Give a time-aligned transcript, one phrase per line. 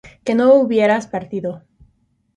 [0.25, 1.61] que no hubierais partido